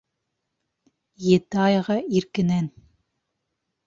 [1.31, 2.71] Ете айға иркенән